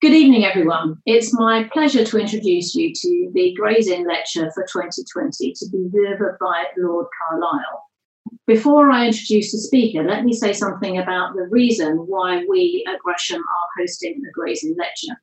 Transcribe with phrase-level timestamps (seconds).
[0.00, 1.02] Good evening, everyone.
[1.06, 5.88] It's my pleasure to introduce you to the Gray's Inn Lecture for 2020 to be
[5.90, 7.82] delivered by Lord Carlile.
[8.46, 13.00] Before I introduce the speaker, let me say something about the reason why we at
[13.00, 15.20] Gresham are hosting the Gray's Inn Lecture.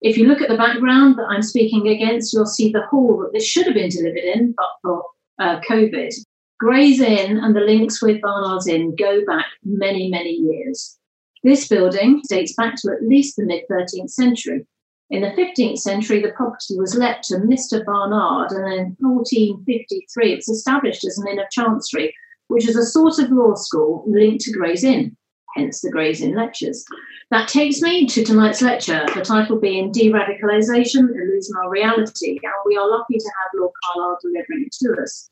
[0.00, 3.34] If you look at the background that I'm speaking against, you'll see the hall that
[3.34, 5.04] this should have been delivered in, but for
[5.38, 6.14] uh, COVID.
[6.58, 10.96] Gray's Inn and the links with Barnard's Inn go back many, many years.
[11.42, 14.66] This building dates back to at least the mid 13th century.
[15.08, 17.84] In the 15th century, the property was let to Mr.
[17.84, 22.12] Barnard, and in 1453, it was established as an inn of chancery,
[22.48, 25.16] which is a sort of law school linked to Gray's Inn,
[25.54, 26.84] hence the Gray's Inn lectures.
[27.30, 32.76] That takes me to tonight's lecture, the title being De-Radicalisation, Illusion or Reality, and we
[32.76, 35.30] are lucky to have Lord Carlile delivering it to us.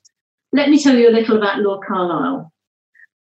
[0.52, 2.52] Let me tell you a little about Lord Carlile.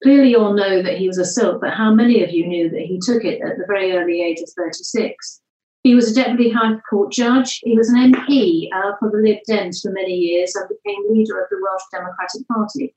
[0.06, 2.70] Clearly, you all know that he was a silk, but how many of you knew
[2.70, 5.40] that he took it at the very early age of 36?
[5.82, 7.58] He was a Deputy High Court judge.
[7.64, 11.40] He was an MP uh, for the Lib Dems for many years and became leader
[11.40, 12.94] of the Welsh Democratic Party.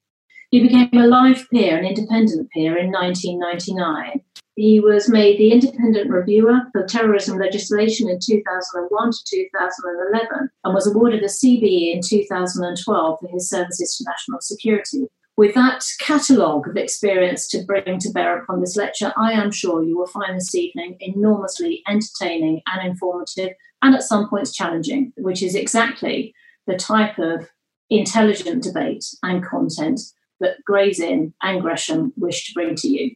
[0.51, 4.21] He became a life peer, an independent peer, in 1999.
[4.55, 10.85] He was made the independent reviewer for terrorism legislation in 2001 to 2011 and was
[10.85, 15.07] awarded a CBE in 2012 for his services to national security.
[15.39, 19.81] With that catalogue of experience to bring to bear upon this lecture, I am sure
[19.81, 25.41] you will find this evening enormously entertaining and informative, and at some points challenging, which
[25.41, 26.33] is exactly
[26.67, 27.47] the type of
[27.89, 30.01] intelligent debate and content
[30.41, 33.15] that Gray's Inn and Gresham wish to bring to you.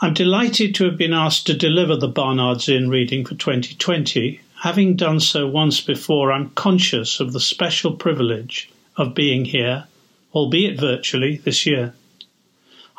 [0.00, 4.40] I'm delighted to have been asked to deliver the Barnard's Inn reading for 2020.
[4.62, 9.88] Having done so once before, I'm conscious of the special privilege of being here
[10.34, 11.94] albeit virtually, this year.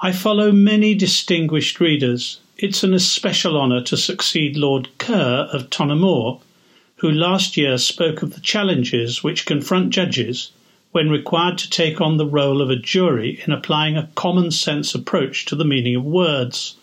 [0.01, 2.39] I follow many distinguished readers.
[2.57, 6.41] It's an especial honour to succeed Lord Kerr of Tonaghmore,
[6.97, 10.51] who last year spoke of the challenges which confront judges
[10.91, 14.93] when required to take on the role of a jury in applying a common sense
[14.93, 16.75] approach to the meaning of words.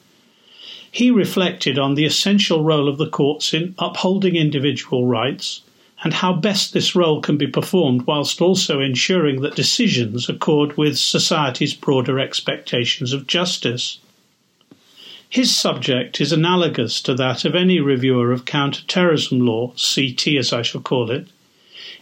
[0.91, 5.63] He reflected on the essential role of the courts in upholding individual rights
[6.03, 10.99] and how best this role can be performed whilst also ensuring that decisions accord with
[10.99, 13.99] society's broader expectations of justice.
[15.29, 20.63] His subject is analogous to that of any reviewer of counter-terrorism law, CT as I
[20.63, 21.29] shall call it,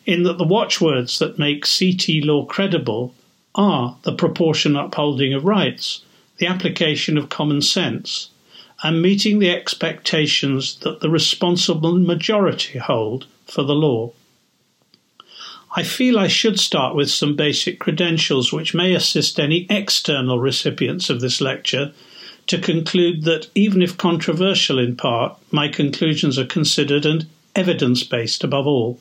[0.07, 3.15] in that the watchwords that make CT law credible
[3.55, 6.03] are the proportion upholding of rights,
[6.39, 8.31] the application of common sense,
[8.85, 14.13] and meeting the expectations that the responsible majority hold for the law.
[15.77, 21.11] I feel I should start with some basic credentials which may assist any external recipients
[21.11, 21.93] of this lecture
[22.47, 28.43] to conclude that, even if controversial in part, my conclusions are considered and evidence based
[28.43, 28.99] above all,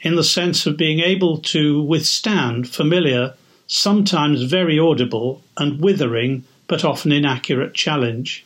[0.00, 3.34] in the sense of being able to withstand familiar,
[3.66, 8.44] sometimes very audible and withering, but often inaccurate challenge.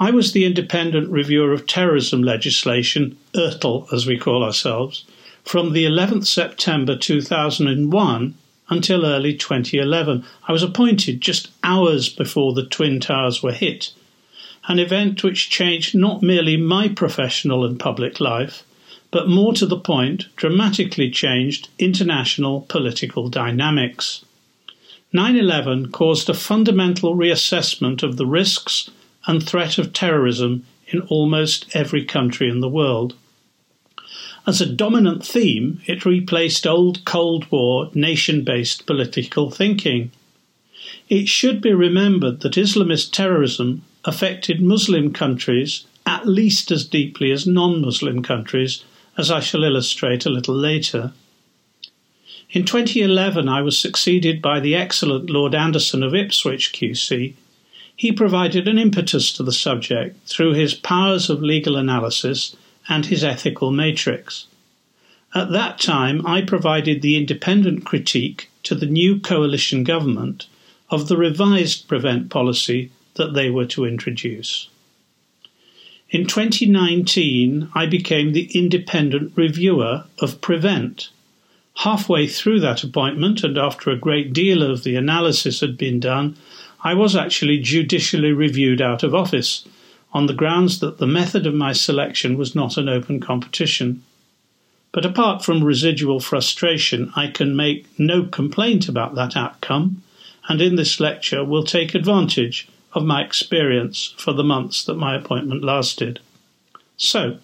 [0.00, 5.04] I was the independent reviewer of terrorism legislation, IRTL as we call ourselves,
[5.44, 8.34] from the 11th September 2001
[8.68, 10.24] until early 2011.
[10.48, 13.92] I was appointed just hours before the Twin Towers were hit,
[14.66, 18.64] an event which changed not merely my professional and public life,
[19.12, 24.24] but more to the point, dramatically changed international political dynamics.
[25.12, 28.90] 9 11 caused a fundamental reassessment of the risks
[29.26, 33.14] and threat of terrorism in almost every country in the world.
[34.46, 40.10] As a dominant theme, it replaced old Cold War nation based political thinking.
[41.08, 47.46] It should be remembered that Islamist terrorism affected Muslim countries at least as deeply as
[47.46, 48.84] non Muslim countries,
[49.16, 51.12] as I shall illustrate a little later.
[52.50, 57.34] In 2011, I was succeeded by the excellent Lord Anderson of Ipswich QC,
[57.96, 62.56] he provided an impetus to the subject through his powers of legal analysis
[62.88, 64.46] and his ethical matrix.
[65.34, 70.46] At that time, I provided the independent critique to the new coalition government
[70.90, 74.68] of the revised prevent policy that they were to introduce.
[76.10, 81.08] In 2019, I became the independent reviewer of Prevent.
[81.78, 86.36] Halfway through that appointment, and after a great deal of the analysis had been done,
[86.86, 89.66] I was actually judicially reviewed out of office
[90.12, 94.02] on the grounds that the method of my selection was not an open competition.
[94.92, 100.02] But apart from residual frustration, I can make no complaint about that outcome,
[100.46, 105.16] and in this lecture will take advantage of my experience for the months that my
[105.16, 106.20] appointment lasted.
[106.98, 107.38] So,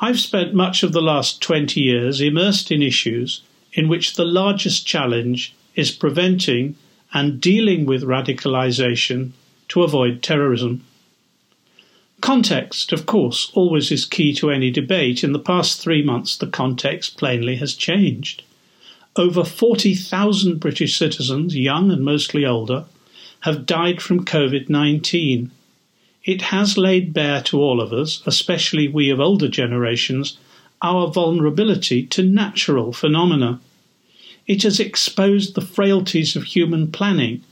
[0.00, 3.40] I've spent much of the last 20 years immersed in issues
[3.72, 6.76] in which the largest challenge is preventing
[7.12, 9.32] and dealing with radicalization
[9.68, 10.84] to avoid terrorism.
[12.20, 15.22] Context, of course, always is key to any debate.
[15.22, 18.42] In the past three months, the context plainly has changed.
[19.16, 22.86] Over 40,000 British citizens, young and mostly older,
[23.40, 25.50] have died from COVID 19.
[26.24, 30.36] It has laid bare to all of us, especially we of older generations,
[30.82, 33.60] our vulnerability to natural phenomena.
[34.46, 37.42] It has exposed the frailties of human planning,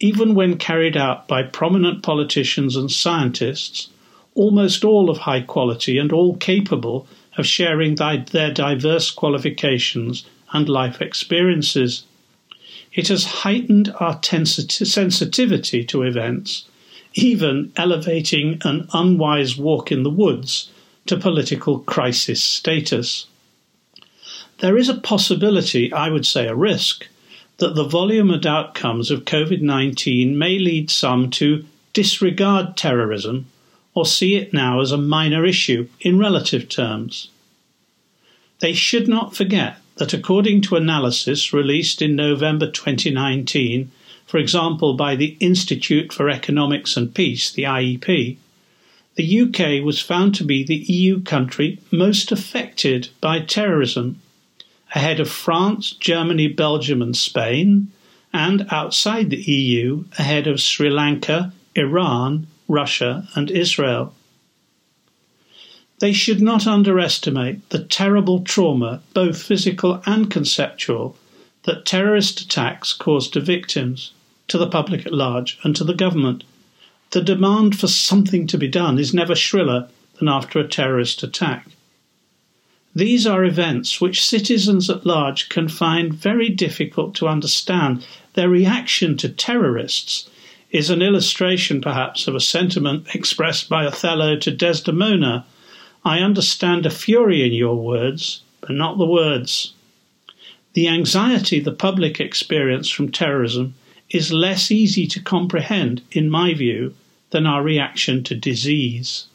[0.00, 3.88] even when carried out by prominent politicians and scientists
[4.34, 7.06] almost all of high quality and all capable
[7.36, 12.04] of sharing their diverse qualifications and life experiences.
[12.92, 16.64] It has heightened our sensitivity to events,
[17.14, 20.70] even elevating an unwise walk in the woods
[21.06, 23.26] to political crisis status.
[24.62, 27.08] There is a possibility, I would say a risk,
[27.56, 33.46] that the volume and outcomes of COVID 19 may lead some to disregard terrorism
[33.92, 37.28] or see it now as a minor issue in relative terms.
[38.60, 43.90] They should not forget that according to analysis released in November 2019,
[44.26, 48.36] for example by the Institute for Economics and Peace, the IEP,
[49.16, 54.20] the UK was found to be the EU country most affected by terrorism,
[54.94, 57.90] ahead of France, Germany, Belgium, and Spain,
[58.32, 64.14] and outside the EU, ahead of Sri Lanka, Iran, Russia, and Israel.
[66.00, 71.16] They should not underestimate the terrible trauma, both physical and conceptual,
[71.64, 74.12] that terrorist attacks cause to victims,
[74.48, 76.44] to the public at large, and to the government.
[77.10, 79.88] The demand for something to be done is never shriller
[80.18, 81.66] than after a terrorist attack.
[82.94, 88.06] These are events which citizens at large can find very difficult to understand.
[88.34, 90.28] Their reaction to terrorists
[90.70, 95.44] is an illustration, perhaps, of a sentiment expressed by Othello to Desdemona
[96.04, 99.72] I understand a fury in your words, but not the words.
[100.72, 103.74] The anxiety the public experience from terrorism
[104.10, 106.94] is less easy to comprehend, in my view,
[107.30, 109.26] than our reaction to disease.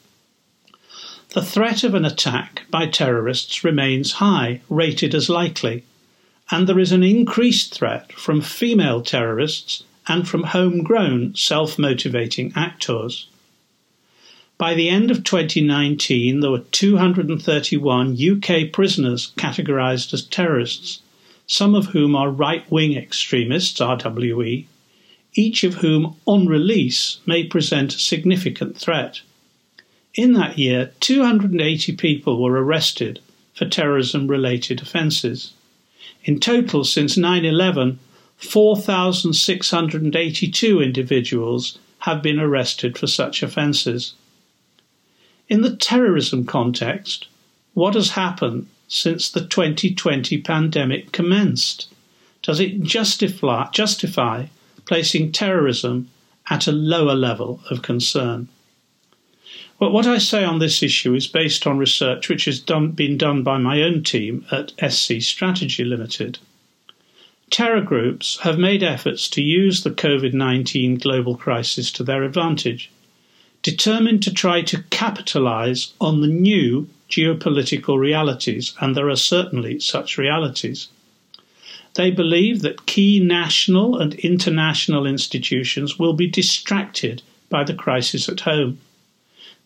[1.38, 5.84] The threat of an attack by terrorists remains high, rated as likely,
[6.50, 13.28] and there is an increased threat from female terrorists and from homegrown self motivating actors.
[14.58, 21.02] By the end of 2019, there were 231 UK prisoners categorised as terrorists,
[21.46, 24.64] some of whom are right wing extremists, RWE,
[25.34, 29.20] each of whom on release may present a significant threat.
[30.18, 33.20] In that year, 280 people were arrested
[33.54, 35.52] for terrorism related offences.
[36.24, 38.00] In total, since 9 11,
[38.36, 44.14] 4,682 individuals have been arrested for such offences.
[45.48, 47.28] In the terrorism context,
[47.74, 51.86] what has happened since the 2020 pandemic commenced?
[52.42, 54.46] Does it justify, justify
[54.84, 56.10] placing terrorism
[56.50, 58.48] at a lower level of concern?
[59.80, 63.16] Well, what I say on this issue is based on research which has done, been
[63.16, 66.40] done by my own team at SC Strategy Limited.
[67.48, 72.90] Terror groups have made efforts to use the COVID 19 global crisis to their advantage,
[73.62, 80.18] determined to try to capitalize on the new geopolitical realities, and there are certainly such
[80.18, 80.88] realities.
[81.94, 88.40] They believe that key national and international institutions will be distracted by the crisis at
[88.40, 88.80] home,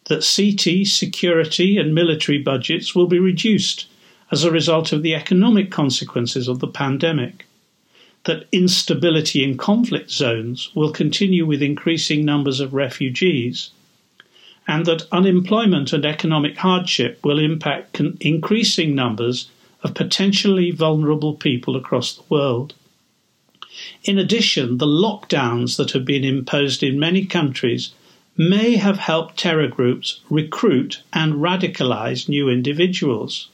[0.06, 3.86] that CT, security, and military budgets will be reduced
[4.30, 7.46] as a result of the economic consequences of the pandemic
[8.24, 13.70] that instability in conflict zones will continue with increasing numbers of refugees,
[14.66, 19.50] and that unemployment and economic hardship will impact increasing numbers
[19.82, 22.74] of potentially vulnerable people across the world.
[24.04, 27.90] In addition, the lockdowns that have been imposed in many countries
[28.48, 33.48] may have helped terror groups recruit and radicalize new individuals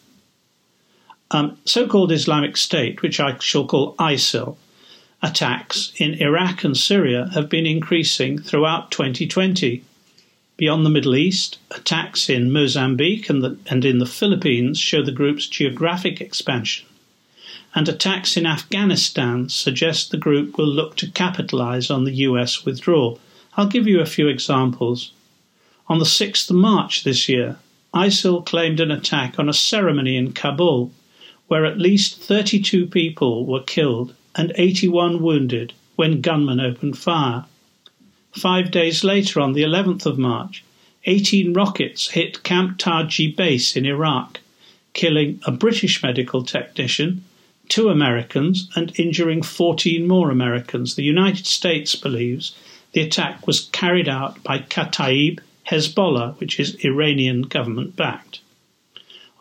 [1.30, 4.56] um, so called Islamic State, which I shall call ISIL,
[5.22, 9.82] attacks in Iraq and Syria have been increasing throughout 2020.
[10.56, 15.12] Beyond the Middle East, attacks in Mozambique and, the, and in the Philippines show the
[15.12, 16.86] group's geographic expansion.
[17.74, 23.20] And attacks in Afghanistan suggest the group will look to capitalize on the US withdrawal.
[23.58, 25.10] I'll give you a few examples.
[25.88, 27.56] On the 6th of March this year,
[27.92, 30.92] ISIL claimed an attack on a ceremony in Kabul
[31.48, 37.46] where at least 32 people were killed and 81 wounded when gunmen opened fire.
[38.30, 40.62] Five days later, on the 11th of March,
[41.06, 44.38] 18 rockets hit Camp Taji base in Iraq,
[44.92, 47.24] killing a British medical technician,
[47.68, 50.94] two Americans, and injuring 14 more Americans.
[50.94, 52.54] The United States believes
[52.92, 58.40] the attack was carried out by Kataib Hezbollah, which is Iranian government backed.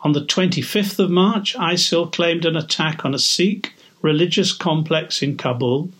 [0.02, 5.36] On the 25th of March, ISIL claimed an attack on a Sikh religious complex in
[5.36, 5.90] Kabul,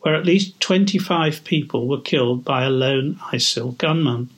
[0.00, 4.28] where at least 25 people were killed by a lone ISIL gunman.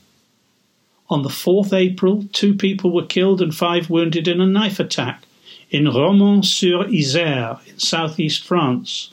[1.10, 5.24] On the 4th April, two people were killed and five wounded in a knife attack
[5.70, 9.10] in Romans-sur-Isère in southeast France.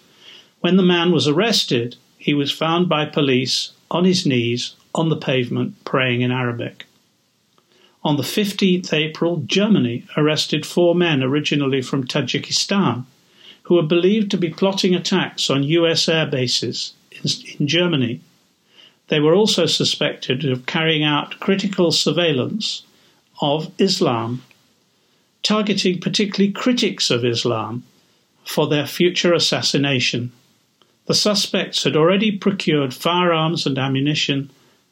[0.59, 1.95] When the man was arrested,
[2.25, 6.87] he was found by police on his knees on the pavement praying in Arabic.
[8.03, 13.05] On the 15th April, Germany arrested four men originally from Tajikistan
[13.61, 18.21] who were believed to be plotting attacks on US air bases in, Germany.
[19.09, 22.81] They were also suspected of carrying out critical surveillance
[23.39, 24.41] of Islam,
[25.43, 27.83] targeting particularly critics of Islam
[28.43, 30.31] for their future assassination.
[31.05, 34.49] The suspects had already procured firearms and ammunition.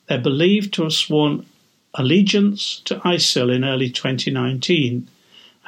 [0.08, 1.46] They're believed to have sworn
[1.96, 5.08] allegiance to ISIL in early 2019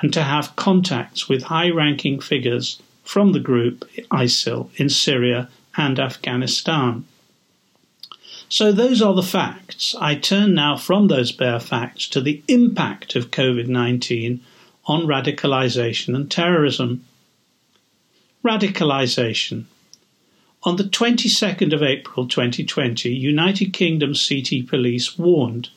[0.01, 5.99] and to have contacts with high ranking figures from the group ISIL in Syria and
[5.99, 7.05] Afghanistan.
[8.47, 9.95] So, those are the facts.
[9.99, 14.41] I turn now from those bare facts to the impact of COVID 19
[14.85, 17.03] on radicalisation and terrorism.
[18.43, 19.65] Radicalisation.
[20.65, 25.69] On the 22nd of April 2020, United Kingdom CT Police warned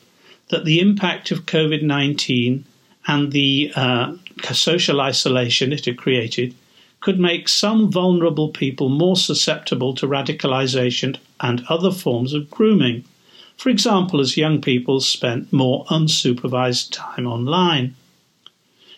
[0.47, 2.65] that the impact of COVID 19
[3.05, 4.15] and the uh,
[4.51, 6.55] social isolation it had created
[7.01, 13.03] could make some vulnerable people more susceptible to radicalisation and other forms of grooming.
[13.57, 17.95] For example, as young people spent more unsupervised time online.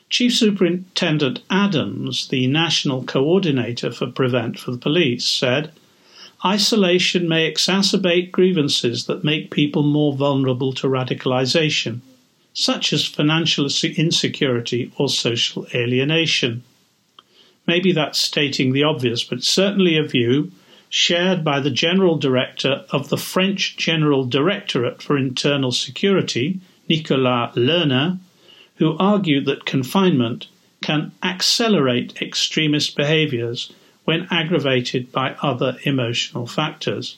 [0.09, 5.73] Chief Superintendent Adams, the national coordinator for Prevent for the police, said
[6.43, 11.99] isolation may exacerbate grievances that make people more vulnerable to radicalisation,
[12.53, 16.63] such as financial insecurity or social alienation.
[17.67, 20.51] Maybe that's stating the obvious, but certainly a view
[20.89, 28.17] shared by the General Director of the French General Directorate for Internal Security, Nicolas Lerner,
[28.75, 30.47] who argued that confinement
[30.81, 33.71] can accelerate extremist behaviours
[34.11, 37.15] when aggravated by other emotional factors.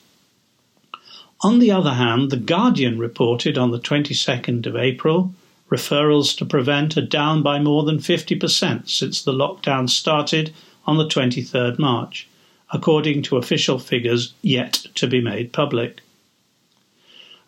[1.41, 5.33] On the other hand, The Guardian reported on the 22nd of April
[5.71, 10.53] Referrals to prevent are down by more than 50% since the lockdown started
[10.85, 12.27] on the 23rd March,
[12.71, 16.01] according to official figures yet to be made public.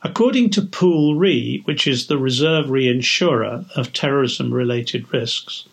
[0.02, 5.66] According to Pool Re, which is the reserve reinsurer of terrorism related risks,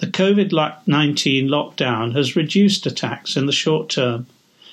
[0.00, 4.26] the COVID 19 lockdown has reduced attacks in the short term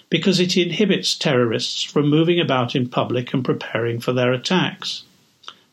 [0.09, 5.03] because it inhibits terrorists from moving about in public and preparing for their attacks.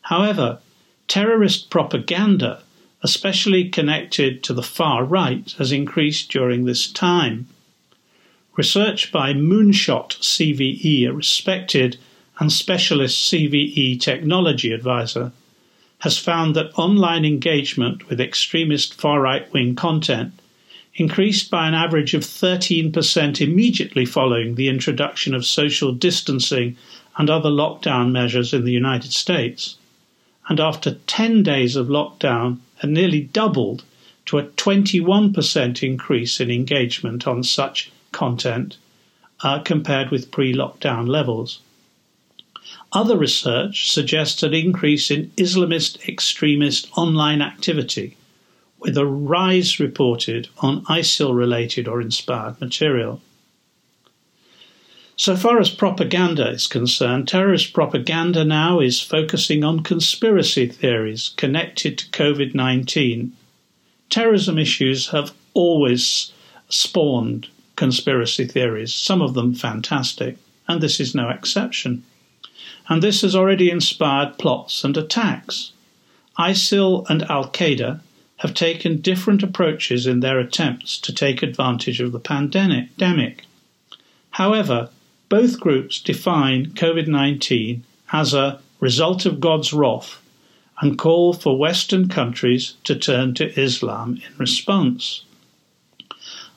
[0.03, 0.59] However,
[1.07, 2.63] terrorist propaganda,
[3.03, 7.47] especially connected to the far right, has increased during this time.
[8.57, 11.99] Research by Moonshot CVE, a respected
[12.39, 15.33] and specialist CVE technology advisor,
[16.03, 20.33] has found that online engagement with extremist far right wing content
[20.95, 26.77] increased by an average of 13% immediately following the introduction of social distancing
[27.17, 29.77] and other lockdown measures in the United States
[30.49, 33.85] and after 10 days of lockdown had nearly doubled
[34.27, 38.77] to a 21% increase in engagement on such content
[39.45, 41.61] uh, compared with pre lockdown levels.
[42.95, 48.19] Other research suggests an increase in Islamist extremist online activity,
[48.79, 53.23] with a rise reported on ISIL related or inspired material.
[55.17, 61.97] So far as propaganda is concerned, terrorist propaganda now is focusing on conspiracy theories connected
[61.97, 63.33] to COVID 19.
[64.11, 66.33] Terrorism issues have always
[66.69, 70.37] spawned conspiracy theories, some of them fantastic,
[70.69, 72.05] and this is no exception.
[72.89, 75.73] And this has already inspired plots and attacks.
[76.39, 78.01] ISIL and Al Qaeda
[78.39, 83.45] have taken different approaches in their attempts to take advantage of the pandemic.
[84.31, 84.91] However,
[85.29, 90.21] both groups define COVID 19 as a result of God's wrath
[90.81, 95.23] and call for Western countries to turn to Islam in response.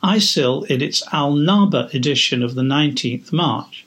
[0.04, 3.85] ISIL, in its Al Naba edition of the 19th March,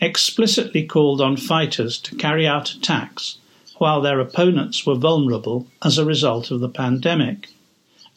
[0.00, 3.38] explicitly called on fighters to carry out attacks
[3.78, 7.48] while their opponents were vulnerable as a result of the pandemic.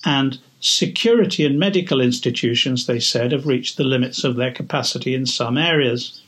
[0.06, 5.26] And security and medical institutions, they said, have reached the limits of their capacity in
[5.26, 6.22] some areas.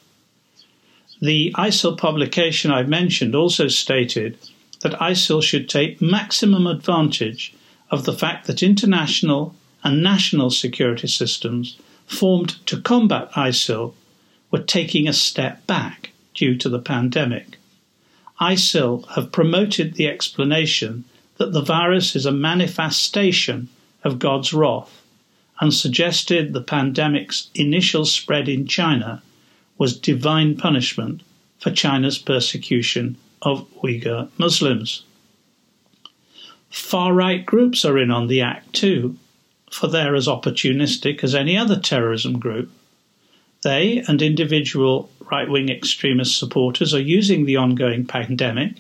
[1.22, 4.38] The ISIL publication I've mentioned also stated
[4.82, 7.54] that ISIL should take maximum advantage
[7.90, 13.94] of the fact that international and national security systems formed to combat ISIL
[14.52, 17.58] were taking a step back due to the pandemic.
[18.40, 21.06] ISIL have promoted the explanation
[21.38, 23.70] that the virus is a manifestation
[24.04, 25.02] of God's wrath
[25.60, 29.22] and suggested the pandemic's initial spread in China
[29.78, 31.22] was divine punishment
[31.60, 35.04] for China's persecution of Uyghur Muslims.
[36.72, 39.18] Far right groups are in on the act too,
[39.72, 42.72] for they're as opportunistic as any other terrorism group.
[43.64, 48.78] They and individual right wing extremist supporters are using the ongoing pandemic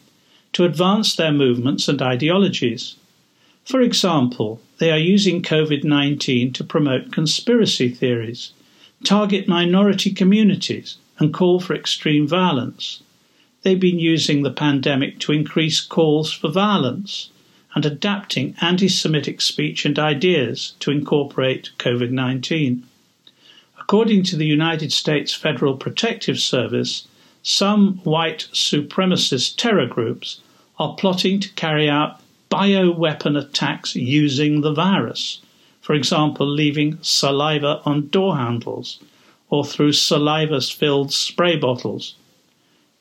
[0.53, 2.95] to advance their movements and ideologies.
[3.63, 8.53] For example, they are using COVID 19 to promote conspiracy theories,
[9.03, 13.03] target minority communities, and call for extreme violence.
[13.61, 17.29] They've been using the pandemic to increase calls for violence
[17.75, 22.87] and adapting anti Semitic speech and ideas to incorporate COVID 19.
[23.91, 27.09] According to the United States Federal Protective Service,
[27.43, 30.39] some white supremacist terror groups
[30.79, 35.41] are plotting to carry out bioweapon attacks using the virus.
[35.81, 38.99] For example, leaving saliva on door handles
[39.49, 42.15] or through saliva filled spray bottles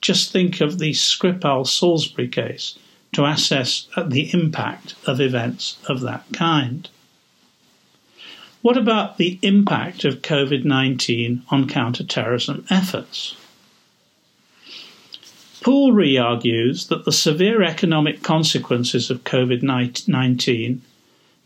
[0.00, 2.76] just think of the Skripal Salisbury case
[3.12, 6.88] to assess the impact of events of that kind.
[8.62, 13.34] What about the impact of COVID 19 on counterterrorism efforts?
[15.62, 20.82] Pool Re argues that the severe economic consequences of COVID 19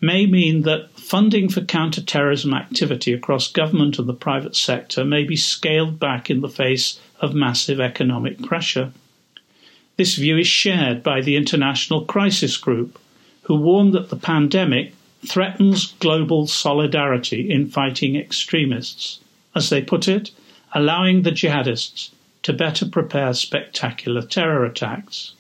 [0.00, 5.37] may mean that funding for counterterrorism activity across government and the private sector may be
[5.37, 8.92] scaled back in the face of massive economic pressure.
[9.96, 12.98] This view is shared by the International Crisis Group,
[13.42, 14.94] who warn that the pandemic
[15.29, 19.21] threatens global solidarity in fighting extremists,
[19.55, 20.31] as they put it,
[20.73, 22.11] allowing the jihadists
[22.43, 25.33] to better prepare spectacular terror attacks.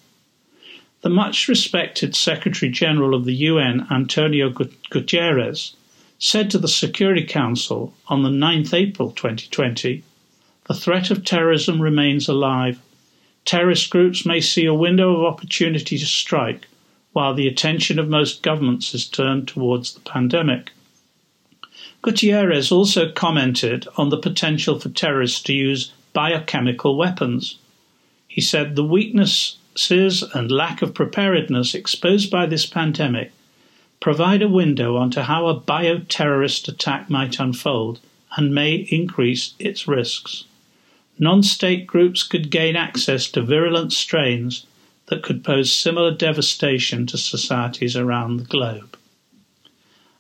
[1.02, 5.74] The much respected Secretary General of the UN, Antonio Guterres,
[6.18, 10.02] said to the Security Council on the 9th April 2020
[10.66, 12.80] the threat of terrorism remains alive.
[13.44, 16.66] Terrorist groups may see a window of opportunity to strike
[17.14, 20.72] while the attention of most governments is turned towards the pandemic.
[22.02, 27.56] Guterres also commented on the potential for terrorists to use biochemical weapons.
[28.28, 33.32] He said the weaknesses and lack of preparedness exposed by this pandemic
[34.00, 38.00] provide a window onto how a bioterrorist attack might unfold
[38.36, 40.44] and may increase its risks
[41.18, 44.66] non state groups could gain access to virulent strains
[45.06, 48.96] that could pose similar devastation to societies around the globe.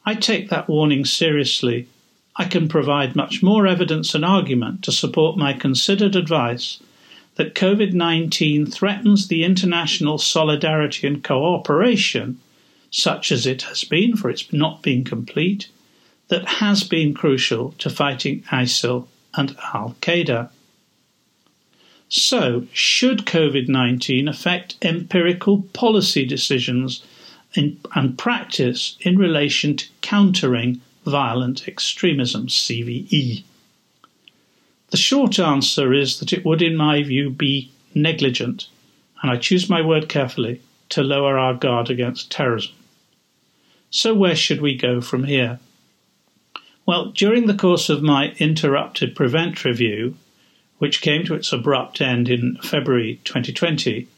[0.04, 1.88] I take that warning seriously.
[2.36, 6.80] I can provide much more evidence and argument to support my considered advice
[7.36, 12.38] that COVID 19 threatens the international solidarity and cooperation,
[12.90, 15.68] such as it has been, for its not being complete,
[16.28, 20.50] that has been crucial to fighting ISIL and Al Qaeda.
[22.08, 27.02] So, should COVID 19 affect empirical policy decisions
[27.54, 33.42] in, and practice in relation to countering violent extremism, CVE?
[34.90, 38.68] The short answer is that it would, in my view, be negligent,
[39.22, 42.74] and I choose my word carefully, to lower our guard against terrorism.
[43.90, 45.58] So, where should we go from here?
[46.86, 50.16] Well, during the course of my interrupted prevent review,
[50.78, 54.08] which came to its abrupt end in February 2020,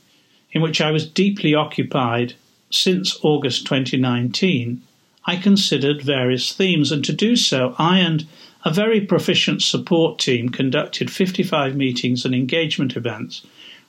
[0.53, 2.35] in which I was deeply occupied
[2.71, 4.83] since August 2019,
[5.25, 8.27] I considered various themes, and to do so, I and
[8.65, 13.47] a very proficient support team conducted 55 meetings and engagement events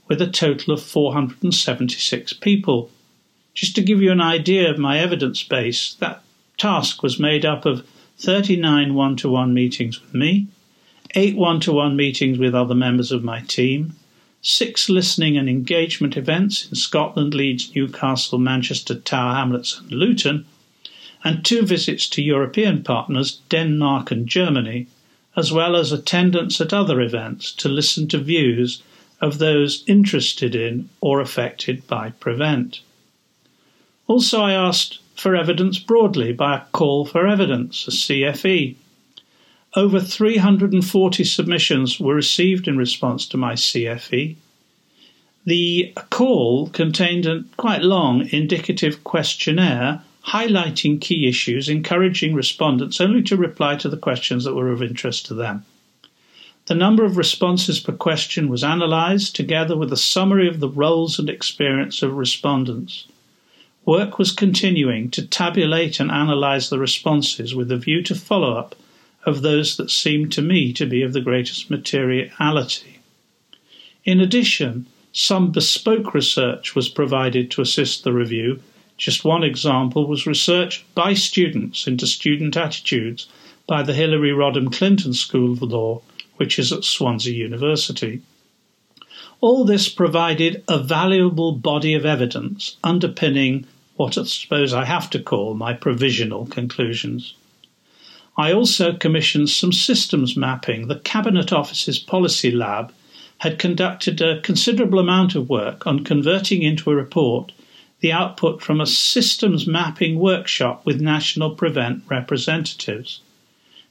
[0.07, 2.89] with a total of 476 people.
[3.53, 6.21] Just to give you an idea of my evidence base, that
[6.57, 7.85] task was made up of
[8.19, 10.47] 39 one to one meetings with me,
[11.15, 13.95] eight one to one meetings with other members of my team,
[14.41, 20.45] six listening and engagement events in Scotland, Leeds, Newcastle, Manchester, Tower Hamlets, and Luton,
[21.23, 24.87] and two visits to European partners, Denmark and Germany,
[25.35, 28.81] as well as attendance at other events to listen to views
[29.21, 32.81] of those interested in or affected by Prevent.
[34.07, 38.75] Also, I asked for evidence broadly by a call for evidence, a CFE.
[39.77, 44.35] Over 340 submissions were received in response to my CFE.
[45.45, 53.37] The call contained a quite long indicative questionnaire highlighting key issues, encouraging respondents only to
[53.37, 55.63] reply to the questions that were of interest to them.
[56.65, 61.19] The number of responses per question was analysed together with a summary of the roles
[61.19, 63.05] and experience of respondents.
[63.85, 68.73] Work was continuing to tabulate and analyse the responses with a view to follow up
[69.27, 72.97] of those that seemed to me to be of the greatest materiality.
[74.03, 78.59] In addition, some bespoke research was provided to assist the review
[78.97, 83.27] just one example was research by students into student attitudes
[83.67, 86.01] by the Hillary Rodham Clinton School of Law,
[86.37, 88.21] which is at Swansea University.
[89.39, 95.19] All this provided a valuable body of evidence underpinning what I suppose I have to
[95.19, 97.35] call my provisional conclusions.
[98.39, 100.87] I also commissioned some systems mapping.
[100.87, 102.93] The Cabinet Office's Policy Lab
[103.39, 107.51] had conducted a considerable amount of work on converting into a report
[107.99, 113.21] the output from a systems mapping workshop with National Prevent representatives.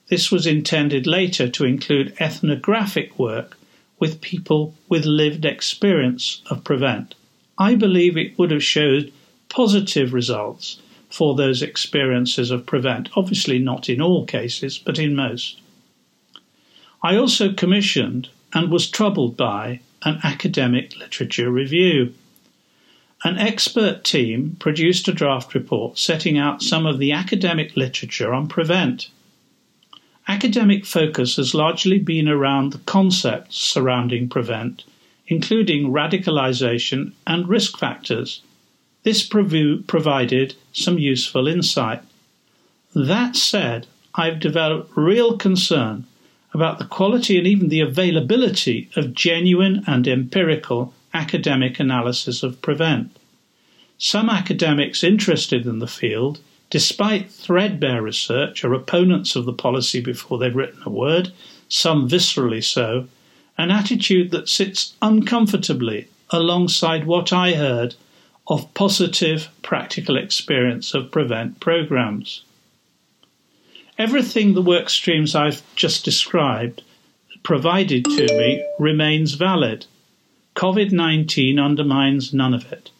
[0.09, 3.59] This was intended later to include ethnographic work
[3.99, 7.17] with people with lived experience of Prevent.
[7.59, 9.13] I believe it would have showed
[9.49, 10.79] positive results
[11.11, 15.61] for those experiences of Prevent, obviously not in all cases, but in most.
[17.03, 22.14] I also commissioned and was troubled by an academic literature review.
[23.25, 28.47] An expert team produced a draft report setting out some of the academic literature on
[28.47, 29.09] Prevent.
[30.29, 34.85] Academic focus has largely been around the concepts surrounding Prevent,
[35.29, 38.42] including radicalization and risk factors.
[39.07, 42.03] This provided some useful insight.
[42.92, 46.07] That said, I've developed real concern
[46.53, 53.16] about the quality and even the availability of genuine and empirical academic analysis of Prevent.
[53.97, 60.38] Some academics interested in the field, despite threadbare research, are opponents of the policy before
[60.38, 61.31] they've written a word,
[61.69, 63.07] some viscerally so,
[63.57, 67.95] an attitude that sits uncomfortably alongside what I heard
[68.49, 72.45] of positive practical experience of prevent programs.
[73.99, 76.83] Everything the work streams I've just described
[77.43, 79.87] provided to me remains valid.
[80.55, 82.91] COVID 19 undermines none of it.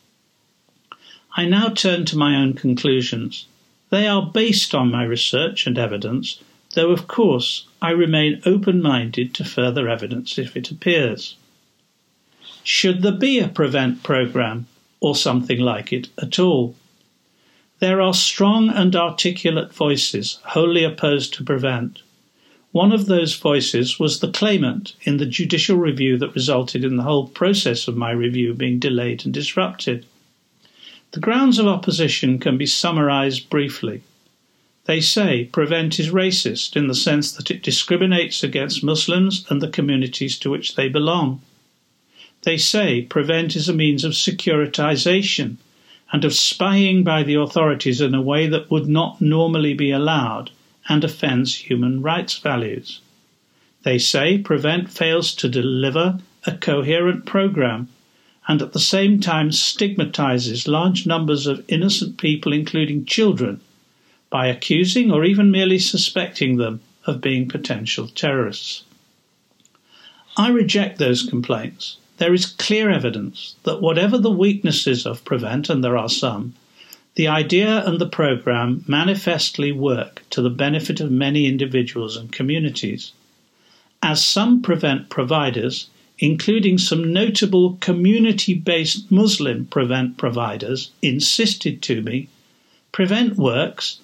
[1.37, 3.47] I now turn to my own conclusions.
[3.91, 6.41] They are based on my research and evidence,
[6.75, 11.37] though of course I remain open minded to further evidence if it appears.
[12.65, 14.67] Should there be a prevent programme
[15.07, 16.75] or something like it at all?
[17.79, 22.01] There are strong and articulate voices wholly opposed to prevent.
[22.73, 27.05] One of those voices was the claimant in the judicial review that resulted in the
[27.05, 30.07] whole process of my review being delayed and disrupted.
[31.13, 34.03] The grounds of opposition can be summarized briefly.
[34.87, 39.69] They say Prevent is racist in the sense that it discriminates against Muslims and the
[39.69, 41.43] communities to which they belong.
[42.47, 45.57] They say Prevent is a means of securitization
[46.13, 50.53] and of spying by the authorities in a way that would not normally be allowed
[50.89, 53.01] and offends human rights values.
[53.83, 57.89] They say Prevent fails to deliver a coherent program
[58.47, 63.61] and at the same time stigmatizes large numbers of innocent people, including children,
[64.31, 68.85] by accusing or even merely suspecting them of being potential terrorists.
[70.37, 71.97] I reject those complaints.
[72.19, 76.55] There is clear evidence that whatever the weaknesses of Prevent, and there are some,
[77.17, 83.13] the idea and the program manifestly work to the benefit of many individuals and communities.
[84.03, 92.29] As some prevent providers, including some notable community based Muslim prevent providers, insisted to me,
[92.93, 94.01] prevent works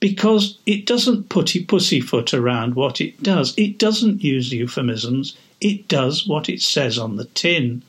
[0.00, 3.54] because it doesn't putty pussyfoot around what it does.
[3.56, 5.36] It doesn't use euphemisms.
[5.60, 7.82] It does what it says on the tin.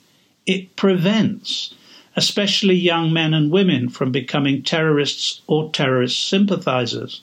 [0.46, 1.74] It prevents
[2.18, 7.20] especially young men and women, from becoming terrorists or terrorist sympathizers.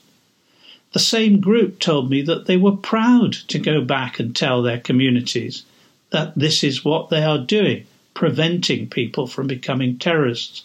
[0.93, 4.79] The same group told me that they were proud to go back and tell their
[4.79, 5.63] communities
[6.11, 10.63] that this is what they are doing, preventing people from becoming terrorists,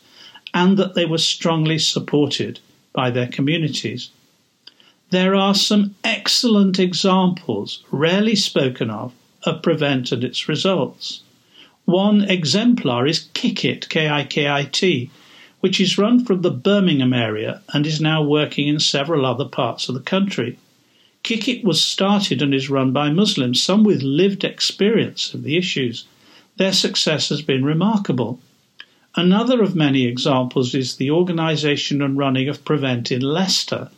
[0.55, 2.61] and that they were strongly supported
[2.93, 4.11] by their communities.
[5.11, 11.23] There are some excellent examples, rarely spoken of, of Prevent and its results.
[11.85, 15.11] One exemplar is KIKIT, K-I-K-I-T,
[15.61, 19.89] which is run from the Birmingham area and is now working in several other parts
[19.89, 20.59] of the country.
[21.25, 26.07] KIKIT was started and is run by Muslims, some with lived experience of the issues.
[26.57, 28.39] Their success has been remarkable.
[29.17, 33.91] Another of many examples is the organisation and running of Prevent in Leicester,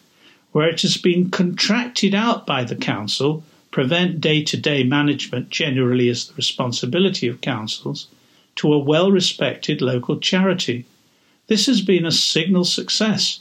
[0.53, 3.45] where it has been contracted out by the council.
[3.71, 8.09] Prevent day to day management generally is the responsibility of councils
[8.57, 10.85] to a well respected local charity.
[11.47, 13.41] This has been a signal success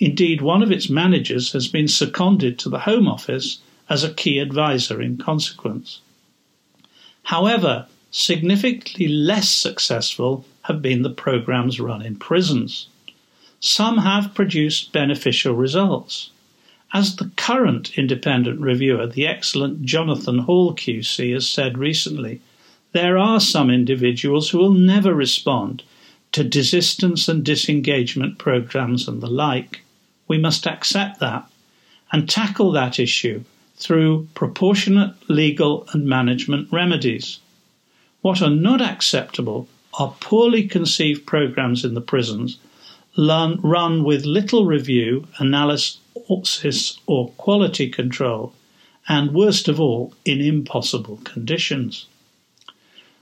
[0.00, 4.38] Indeed, one of its managers has been seconded to the Home Office as a key
[4.38, 6.00] advisor in consequence.
[7.24, 12.86] However, significantly less successful have been the programs run in prisons.
[13.58, 16.30] Some have produced beneficial results.
[16.94, 22.40] As the current independent reviewer, the excellent Jonathan Hall QC, has said recently,
[22.92, 25.82] there are some individuals who will never respond
[26.32, 29.82] to desistance and disengagement programs and the like
[30.28, 31.50] we must accept that
[32.12, 33.42] and tackle that issue
[33.76, 37.38] through proportionate legal and management remedies.
[38.20, 42.58] What are not acceptable are poorly conceived programs in the prisons
[43.16, 45.98] run with little review, analysis,
[47.06, 48.52] or quality control,
[49.08, 52.06] and worst of all, in impossible conditions.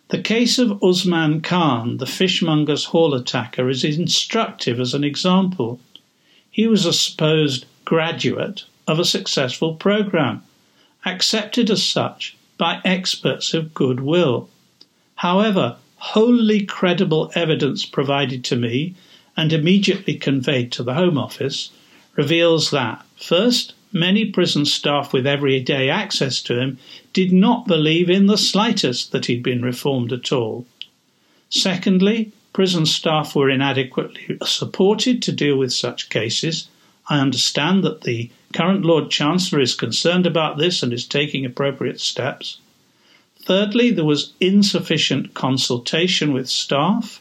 [0.09, 5.81] The case of Usman Khan, the Fishmongers' Hall attacker, is instructive as an example.
[6.50, 10.42] He was a supposed graduate of a successful program,
[11.05, 14.48] accepted as such by experts of goodwill.
[15.16, 15.76] However,
[16.12, 18.95] wholly credible evidence provided to me
[19.37, 21.71] and immediately conveyed to the Home Office
[22.14, 26.79] reveals that, first, many prison staff with everyday access to him
[27.12, 30.64] did not believe in the slightest that he'd been reformed at all.
[31.51, 36.69] Secondly, prison staff were inadequately supported to deal with such cases.
[37.09, 42.01] I understand that the current Lord Chancellor is concerned about this and is taking appropriate
[42.01, 42.59] steps.
[43.46, 47.20] Thirdly, there was insufficient consultation with staff.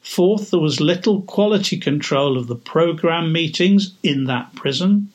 [0.00, 5.12] Fourth, there was little quality control of the program meetings in that prison.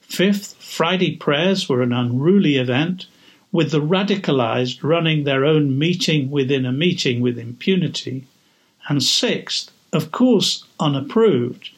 [0.00, 3.06] Fifth, Friday prayers were an unruly event,
[3.50, 8.22] with the radicalized running their own meeting within a meeting with impunity.
[8.86, 11.70] And sixth, of course unapproved,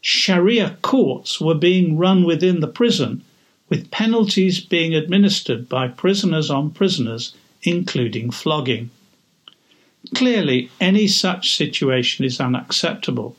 [0.00, 3.22] Sharia courts were being run within the prison,
[3.68, 8.90] with penalties being administered by prisoners on prisoners, including flogging.
[10.14, 13.36] Clearly, any such situation is unacceptable.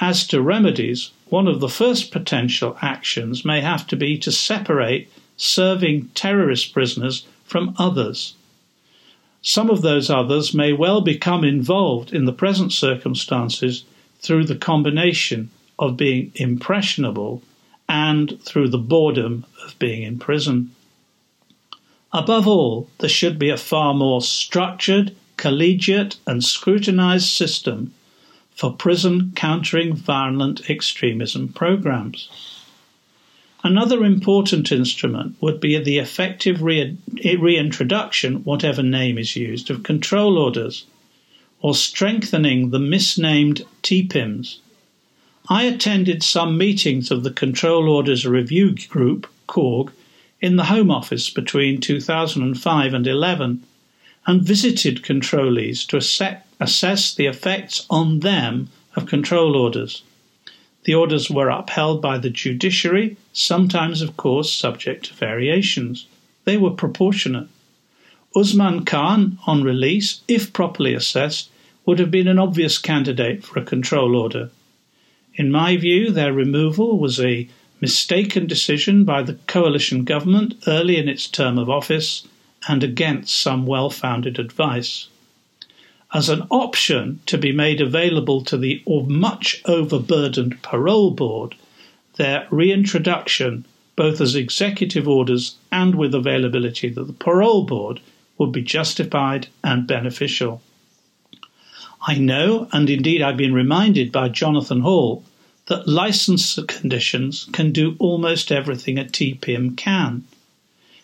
[0.00, 5.08] As to remedies, one of the first potential actions may have to be to separate
[5.36, 8.34] serving terrorist prisoners from others.
[9.40, 13.84] Some of those others may well become involved in the present circumstances
[14.20, 17.42] through the combination of being impressionable
[17.88, 20.73] and through the boredom of being in prison.
[22.16, 27.92] Above all, there should be a far more structured, collegiate, and scrutinized system
[28.54, 32.28] for prison countering violent extremism programs.
[33.64, 36.96] Another important instrument would be the effective re-
[37.36, 40.86] reintroduction, whatever name is used, of control orders,
[41.62, 44.58] or strengthening the misnamed TPIMs.
[45.48, 49.90] I attended some meetings of the Control Orders Review Group, CORG,
[50.40, 53.64] in the Home Office between 2005 and 11
[54.26, 55.96] and visited controllees to
[56.60, 60.02] assess the effects on them of control orders.
[60.84, 66.06] The orders were upheld by the judiciary, sometimes, of course, subject to variations.
[66.44, 67.48] They were proportionate.
[68.36, 71.48] Usman Khan, on release, if properly assessed,
[71.86, 74.50] would have been an obvious candidate for a control order.
[75.34, 77.48] In my view, their removal was a
[77.80, 82.26] mistaken decision by the coalition government early in its term of office
[82.68, 85.08] and against some well founded advice
[86.14, 91.56] as an option to be made available to the much overburdened parole board,
[92.14, 93.64] their reintroduction,
[93.96, 98.00] both as executive orders and with availability to the parole board,
[98.38, 100.62] would be justified and beneficial.
[102.06, 105.24] I know, and indeed I've been reminded by Jonathan Hall,
[105.66, 110.24] that license conditions can do almost everything a TPIM can.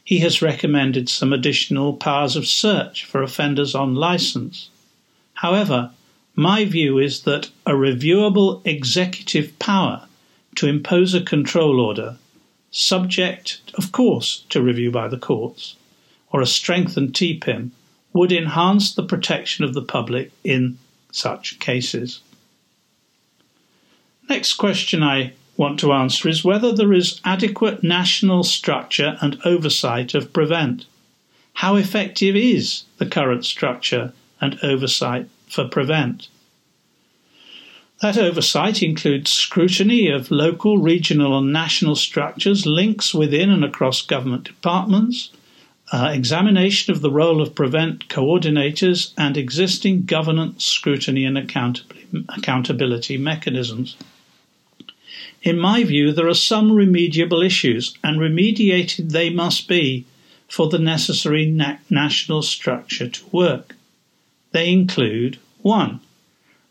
[0.04, 4.68] he has recommended some additional powers of search for offenders on license.
[5.34, 5.92] However,
[6.34, 10.06] my view is that a reviewable executive power
[10.56, 12.16] to impose a control order,
[12.70, 15.76] subject, of course, to review by the courts,
[16.32, 17.70] or a strengthened TPIM,
[18.12, 20.78] would enhance the protection of the public in
[21.12, 22.20] such cases.
[24.30, 30.14] Next question I want to answer is whether there is adequate national structure and oversight
[30.14, 30.86] of Prevent.
[31.54, 36.28] How effective is the current structure and oversight for Prevent?
[38.02, 44.44] That oversight includes scrutiny of local, regional, and national structures, links within and across government
[44.44, 45.30] departments,
[45.90, 53.16] uh, examination of the role of prevent coordinators, and existing governance, scrutiny, and accountability, accountability
[53.16, 53.96] mechanisms.
[55.42, 60.04] In my view, there are some remediable issues, and remediated they must be
[60.48, 63.76] for the necessary na- national structure to work.
[64.52, 66.00] They include 1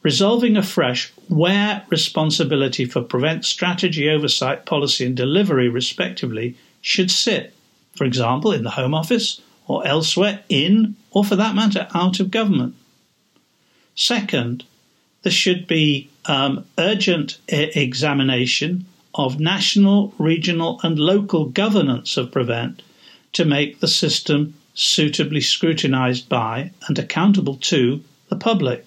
[0.02, 7.54] resolving afresh where responsibility for prevent strategy, oversight, policy, and delivery, respectively, should sit,
[7.96, 12.32] for example, in the Home Office or elsewhere in, or for that matter, out of
[12.32, 12.76] government.
[13.94, 14.64] Second,
[15.24, 22.84] there should be um, urgent examination of national, regional, and local governance of Prevent
[23.34, 28.86] to make the system suitably scrutinised by and accountable to the public.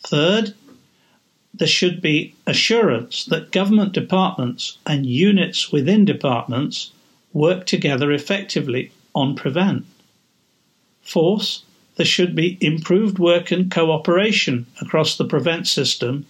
[0.00, 0.54] Third,
[1.52, 6.92] there should be assurance that government departments and units within departments
[7.34, 9.84] work together effectively on Prevent.
[11.02, 11.60] Fourth,
[11.96, 16.24] there should be improved work and cooperation across the Prevent system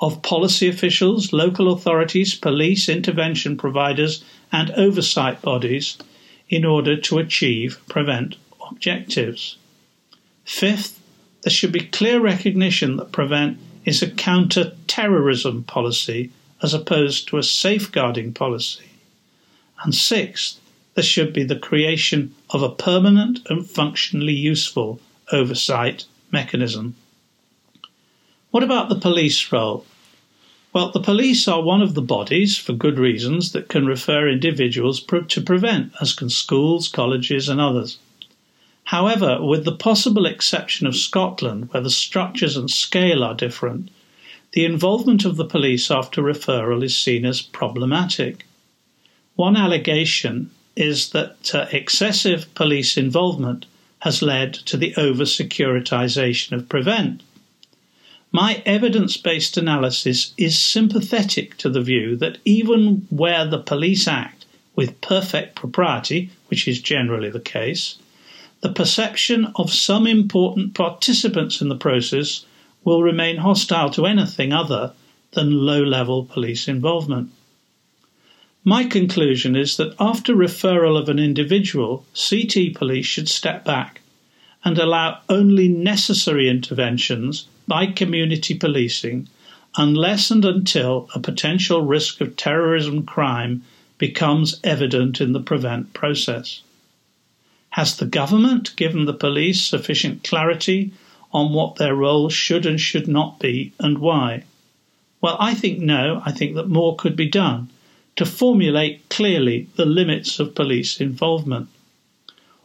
[0.00, 5.98] of policy officials, local authorities, police, intervention providers, and oversight bodies
[6.48, 8.36] in order to achieve Prevent
[8.70, 9.56] objectives.
[10.44, 11.00] Fifth,
[11.42, 16.30] there should be clear recognition that Prevent is a counter terrorism policy
[16.62, 18.90] as opposed to a safeguarding policy.
[19.82, 20.60] And sixth,
[20.94, 25.00] there should be the creation of a permanent and functionally useful
[25.32, 26.94] oversight mechanism.
[28.50, 29.84] What about the police role?
[30.72, 35.00] Well, the police are one of the bodies, for good reasons, that can refer individuals
[35.00, 37.98] to prevent, as can schools, colleges, and others.
[38.84, 43.90] However, with the possible exception of Scotland, where the structures and scale are different,
[44.52, 48.46] the involvement of the police after referral is seen as problematic.
[49.36, 53.66] One allegation is that uh, excessive police involvement
[54.00, 57.22] has led to the over securitization of Prevent.
[58.30, 64.44] My evidence based analysis is sympathetic to the view that even where the police act
[64.76, 67.96] with perfect propriety, which is generally the case,
[68.60, 72.44] the perception of some important participants in the process
[72.84, 74.92] will remain hostile to anything other
[75.32, 77.30] than low level police involvement.
[78.68, 84.02] My conclusion is that after referral of an individual, CT police should step back
[84.62, 89.26] and allow only necessary interventions by community policing
[89.78, 93.62] unless and until a potential risk of terrorism crime
[93.96, 96.60] becomes evident in the prevent process.
[97.70, 100.92] Has the government given the police sufficient clarity
[101.32, 104.44] on what their role should and should not be and why?
[105.22, 106.20] Well, I think no.
[106.26, 107.70] I think that more could be done
[108.18, 111.68] to formulate clearly the limits of police involvement.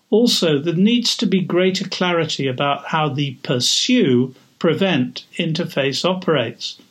[0.10, 6.82] Also, there needs to be greater clarity about how the pursue prevent interface operates,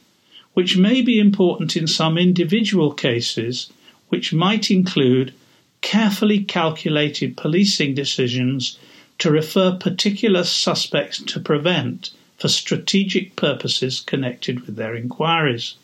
[0.54, 3.68] which may be important in some individual cases,
[4.10, 5.34] which might include
[5.80, 8.78] carefully calculated policing decisions
[9.18, 15.74] to refer particular suspects to prevent for strategic purposes connected with their inquiries.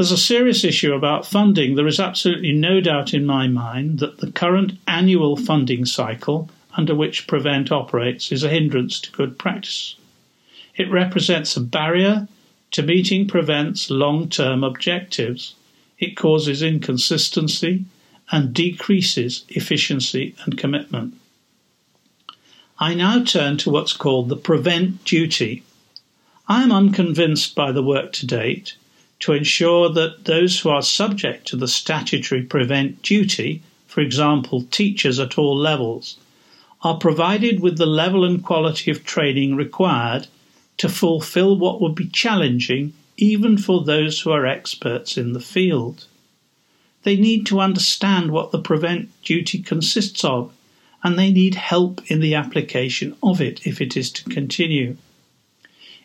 [0.00, 1.74] There's a serious issue about funding.
[1.74, 6.94] There is absolutely no doubt in my mind that the current annual funding cycle under
[6.94, 9.96] which Prevent operates is a hindrance to good practice.
[10.74, 12.28] It represents a barrier
[12.70, 15.54] to meeting Prevent's long term objectives
[15.98, 17.84] it causes inconsistency
[18.32, 21.12] and decreases efficiency and commitment.
[22.78, 25.62] I now turn to what's called the prevent duty.
[26.48, 28.76] I am unconvinced by the work to date
[29.20, 35.18] to ensure that those who are subject to the statutory prevent duty, for example, teachers
[35.18, 36.16] at all levels,
[36.82, 40.26] are provided with the level and quality of training required
[40.78, 46.06] to fulfill what would be challenging even for those who are experts in the field.
[47.02, 50.52] They need to understand what the prevent duty consists of,
[51.04, 54.96] and they need help in the application of it if it is to continue.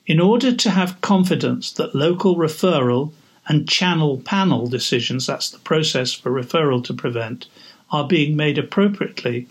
[0.07, 3.11] In order to have confidence that local referral
[3.47, 7.47] and channel panel decisions, that's the process for referral to prevent,
[7.91, 9.47] are being made appropriately,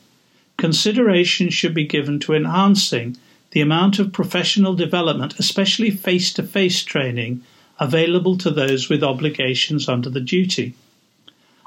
[0.57, 3.17] consideration should be given to enhancing
[3.51, 7.43] the amount of professional development, especially face to face training,
[7.81, 10.75] available to those with obligations under the duty.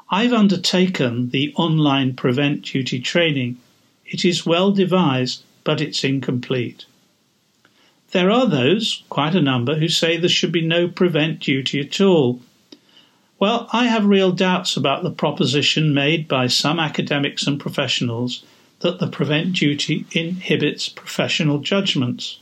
[0.10, 3.58] I've undertaken the online prevent duty training.
[4.06, 6.86] It is well devised, but it's incomplete.
[8.18, 12.02] There are those, quite a number, who say there should be no prevent duty at
[12.02, 12.42] all.
[13.38, 18.44] Well, I have real doubts about the proposition made by some academics and professionals
[18.80, 22.40] that the prevent duty inhibits professional judgments.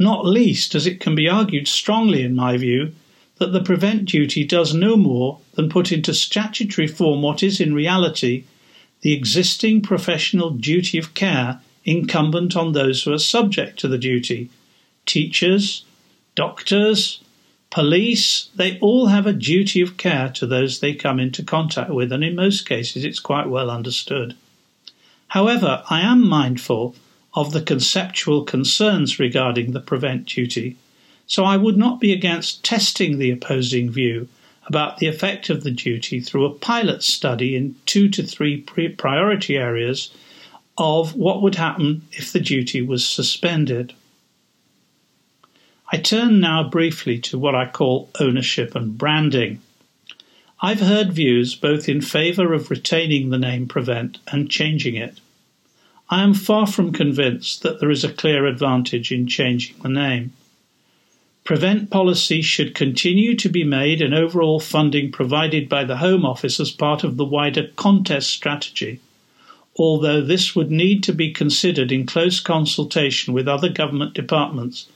[0.00, 2.92] Not least as it can be argued strongly, in my view,
[3.36, 7.72] that the prevent duty does no more than put into statutory form what is in
[7.72, 8.42] reality
[9.02, 14.50] the existing professional duty of care incumbent on those who are subject to the duty.
[15.06, 15.84] Teachers,
[16.34, 17.20] doctors,
[17.70, 22.10] police, they all have a duty of care to those they come into contact with,
[22.10, 24.34] and in most cases it's quite well understood.
[25.28, 26.96] However, I am mindful
[27.34, 30.76] of the conceptual concerns regarding the prevent duty,
[31.26, 34.28] so I would not be against testing the opposing view
[34.66, 39.56] about the effect of the duty through a pilot study in two to three priority
[39.56, 40.10] areas
[40.78, 43.94] of what would happen if the duty was suspended.
[45.92, 49.60] I turn now briefly to what I call ownership and branding.
[50.60, 55.20] I've heard views both in favour of retaining the name Prevent and changing it.
[56.10, 60.32] I am far from convinced that there is a clear advantage in changing the name.
[61.44, 66.58] Prevent policy should continue to be made and overall funding provided by the Home Office
[66.58, 69.00] as part of the wider contest strategy
[69.78, 74.86] although this would need to be considered in close consultation with other government departments,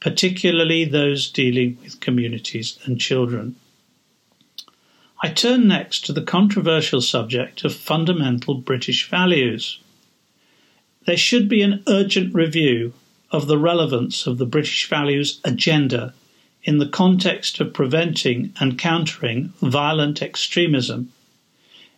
[0.00, 3.54] particularly those dealing with communities and children.
[5.22, 9.78] I turn next to the controversial subject of fundamental British values.
[11.04, 12.94] There should be an urgent review
[13.30, 16.14] of the relevance of the British values agenda
[16.62, 21.12] in the context of preventing and countering violent extremism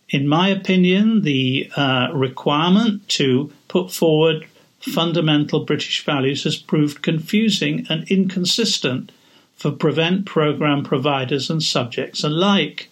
[0.09, 4.45] in my opinion, the uh, requirement to put forward
[4.79, 9.11] fundamental British values has proved confusing and inconsistent
[9.55, 12.89] for prevent program providers and subjects alike.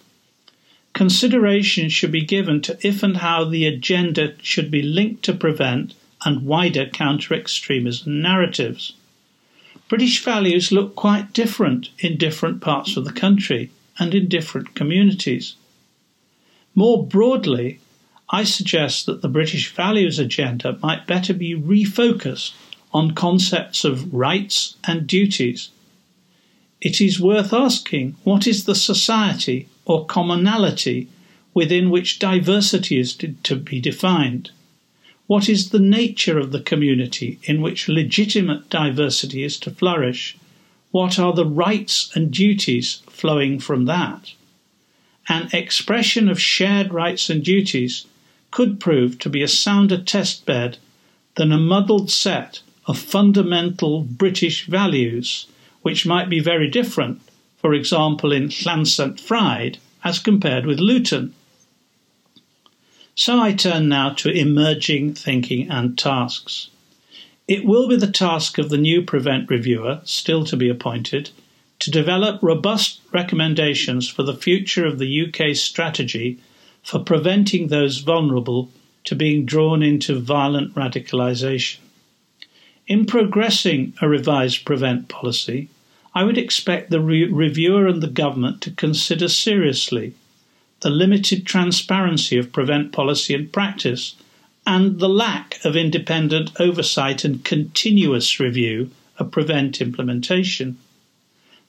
[0.94, 5.94] Consideration should be given to if and how the agenda should be linked to prevent
[6.24, 8.94] and wider counter extremism narratives.
[9.90, 15.56] British values look quite different in different parts of the country and in different communities.
[16.74, 17.80] More broadly,
[18.30, 22.54] I suggest that the British values agenda might better be refocused
[22.94, 25.70] on concepts of rights and duties.
[26.80, 31.10] It is worth asking what is the society or commonality
[31.54, 34.52] within which diversity is to be defined?
[35.28, 40.38] What is the nature of the community in which legitimate diversity is to flourish?
[40.92, 44.34] What are the rights and duties flowing from that?
[45.32, 48.06] An expression of shared rights and duties
[48.52, 50.78] could prove to be a sounder test bed
[51.36, 55.48] than a muddled set of fundamental British values,
[55.84, 57.22] which might be very different,
[57.56, 61.34] for example, in Llansantffraid as compared with Luton.
[63.16, 66.68] So I turn now to emerging thinking and tasks.
[67.48, 71.30] It will be the task of the new Prevent Reviewer, still to be appointed,
[71.82, 76.38] to develop robust recommendations for the future of the UK's strategy
[76.84, 78.70] for preventing those vulnerable
[79.04, 81.80] to being drawn into violent radicalisation.
[82.86, 85.70] In progressing a revised prevent policy,
[86.14, 90.14] I would expect the re- reviewer and the government to consider seriously
[90.82, 94.14] the limited transparency of prevent policy and practice
[94.68, 100.78] and the lack of independent oversight and continuous review of prevent implementation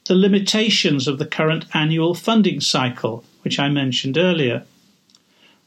[0.07, 4.64] the limitations of the current annual funding cycle, which I mentioned earlier,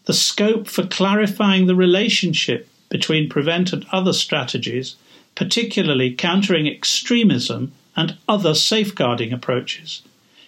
[0.05, 4.95] the scope for clarifying the relationship between prevent and other strategies,
[5.35, 10.01] particularly countering extremism and other safeguarding approaches,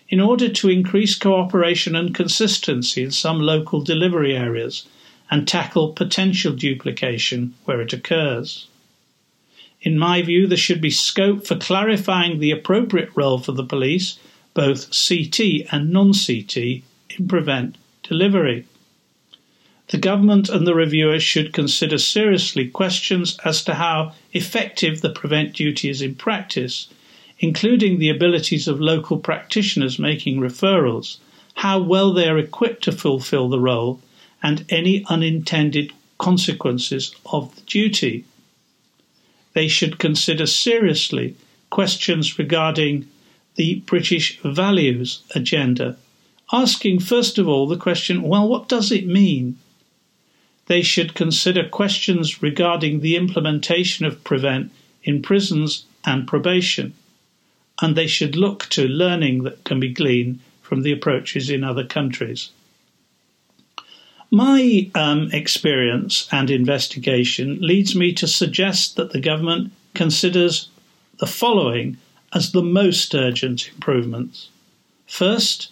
[0.10, 4.86] in order to increase cooperation and consistency in some local delivery areas
[5.32, 8.68] and tackle potential duplication where it occurs.
[9.88, 14.20] In my view, there should be scope for clarifying the appropriate role for the police,
[14.54, 15.40] both CT
[15.72, 18.66] and non CT, in prevent delivery.
[19.88, 25.54] The government and the reviewers should consider seriously questions as to how effective the prevent
[25.54, 26.90] duty is in practice,
[27.40, 31.16] including the abilities of local practitioners making referrals,
[31.54, 34.02] how well they are equipped to fulfill the role,
[34.44, 38.26] and any unintended consequences of the duty.
[39.58, 41.34] They should consider seriously
[41.72, 43.08] questions regarding
[43.55, 45.97] the British values agenda,
[46.53, 49.58] asking first of all the question well, what does it mean?
[50.68, 56.93] They should consider questions regarding the implementation of Prevent in prisons and probation,
[57.82, 61.84] and they should look to learning that can be gleaned from the approaches in other
[61.84, 62.51] countries.
[64.32, 70.68] My um, experience and investigation leads me to suggest that the government considers
[71.20, 71.98] the following
[72.34, 74.50] as the most urgent improvements.
[75.06, 75.72] First,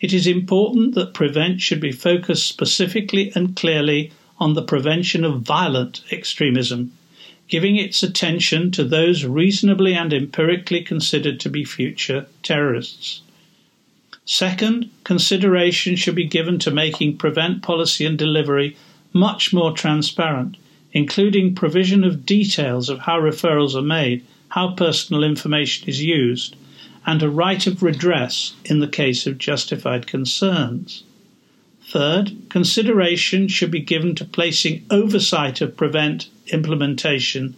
[0.00, 5.42] it is important that Prevent should be focused specifically and clearly on the prevention of
[5.42, 6.92] violent extremism,
[7.48, 13.22] giving its attention to those reasonably and empirically considered to be future terrorists.
[14.28, 18.76] Second, consideration should be given to making prevent policy and delivery
[19.12, 20.56] much more transparent,
[20.92, 26.56] including provision of details of how referrals are made, how personal information is used,
[27.06, 31.04] and a right of redress in the case of justified concerns.
[31.84, 37.54] Third, consideration should be given to placing oversight of prevent implementation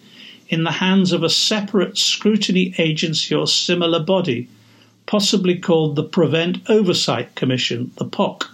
[0.50, 4.48] in the hands of a separate scrutiny agency or similar body
[5.08, 8.46] possibly called the Prevent Oversight Commission, the POC.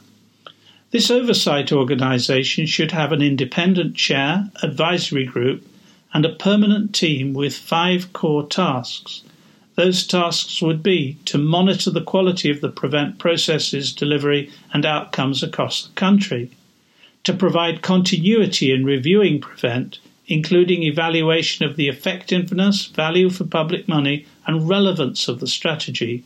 [0.92, 5.66] This oversight organisation should have an independent chair, advisory group,
[6.12, 9.22] and a permanent team with five core tasks.
[9.74, 15.42] Those tasks would be to monitor the quality of the Prevent processes, delivery, and outcomes
[15.42, 16.52] across the country,
[17.24, 19.98] to provide continuity in reviewing Prevent,
[20.28, 26.22] including evaluation of the effectiveness, value for public money, and relevance of the strategy,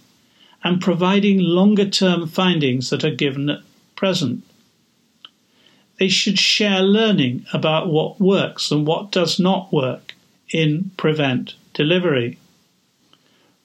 [0.64, 3.61] and providing longer term findings that are given at
[3.94, 4.42] present.
[5.98, 10.14] They should share learning about what works and what does not work
[10.50, 12.38] in Prevent delivery.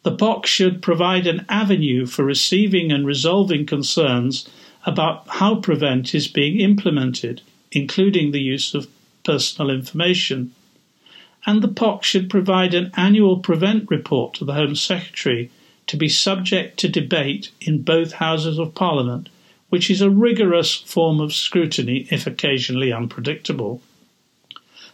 [0.03, 4.49] The POC should provide an avenue for receiving and resolving concerns
[4.85, 7.41] about how Prevent is being implemented,
[7.71, 8.87] including the use of
[9.23, 10.53] personal information.
[11.45, 15.49] And the POC should provide an annual Prevent report to the Home Secretary
[15.87, 19.29] to be subject to debate in both Houses of Parliament,
[19.69, 23.81] which is a rigorous form of scrutiny if occasionally unpredictable.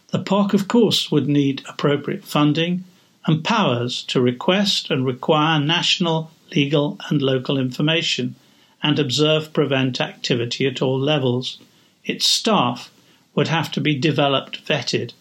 [0.08, 2.84] The POC, of course, would need appropriate funding
[3.26, 8.34] and powers to request and require national, legal, and local information
[8.82, 11.58] and observe prevent activity at all levels.
[12.04, 12.90] Its staff
[13.34, 15.12] would have to be developed, vetted,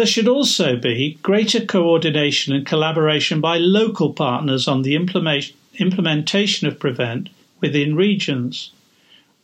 [0.00, 6.78] there should also be greater coordination and collaboration by local partners on the implementation of
[6.78, 7.28] Prevent
[7.60, 8.72] within regions,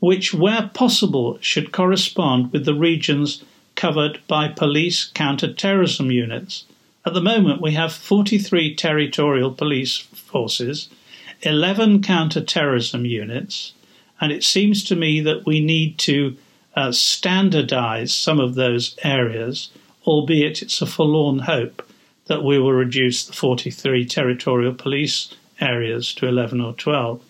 [0.01, 3.45] which, where possible, should correspond with the regions
[3.75, 6.65] covered by police counter-terrorism units.
[7.05, 10.89] At the moment, we have 43 territorial police forces,
[11.43, 13.75] 11 counter-terrorism units,
[14.23, 16.35] and it seems to me that we need to
[16.75, 19.69] uh, standardize some of those areas
[20.07, 21.83] albeit it's a forlorn hope
[22.27, 27.21] that we will reduce the 43 territorial police areas to 11 or 12.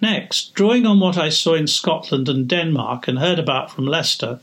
[0.00, 4.40] Next, drawing on what I saw in Scotland and Denmark and heard about from Leicester,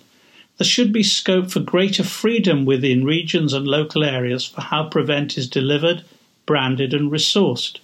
[0.57, 5.37] there should be scope for greater freedom within regions and local areas for how Prevent
[5.37, 6.03] is delivered,
[6.45, 7.79] branded, and resourced,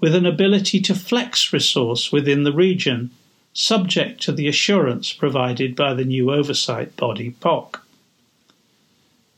[0.00, 3.10] with an ability to flex resource within the region,
[3.52, 7.80] subject to the assurance provided by the new oversight body POC.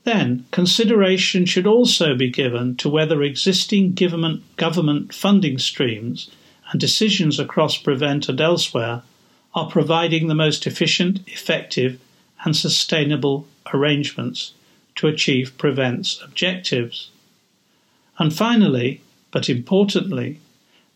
[0.07, 6.31] Then, consideration should also be given to whether existing government, government funding streams
[6.71, 9.01] and decisions across Prevent and elsewhere
[9.53, 11.99] are providing the most efficient, effective,
[12.45, 14.53] and sustainable arrangements
[14.95, 17.09] to achieve Prevent's objectives.
[18.17, 19.01] And finally,
[19.31, 20.39] but importantly,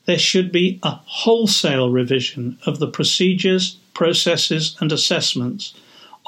[0.06, 5.74] there should be a wholesale revision of the procedures, processes, and assessments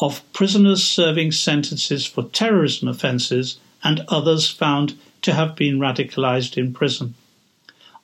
[0.04, 6.74] of prisoners serving sentences for terrorism offences and others found to have been radicalised in
[6.74, 7.14] prison.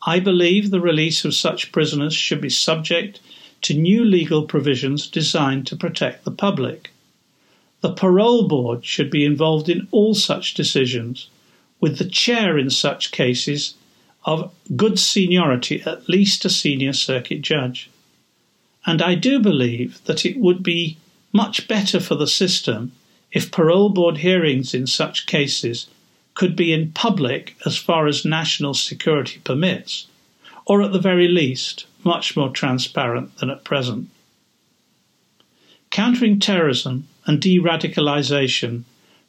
[0.04, 3.20] I believe the release of such prisoners should be subject
[3.64, 6.91] to new legal provisions designed to protect the public.
[7.82, 11.28] The parole board should be involved in all such decisions,
[11.82, 13.74] with the chair in such cases
[14.24, 17.89] of good seniority, at least a senior circuit judge.
[18.86, 20.95] And I do believe that it would be
[21.32, 22.91] much better for the system
[23.32, 25.88] if parole board hearings in such cases
[26.34, 30.07] could be in public as far as national security permits,
[30.65, 34.09] or at the very least, much more transparent than at present.
[35.91, 38.84] Countering terrorism and de radicalisation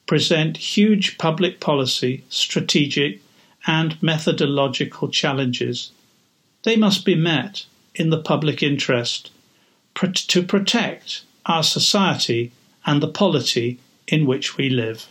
[0.07, 3.21] present huge public policy, strategic,
[3.67, 5.91] and methodological challenges.
[6.63, 9.31] They must be met in the public interest
[9.95, 12.53] to protect our society
[12.87, 13.79] and the polity
[14.09, 15.09] in which we live.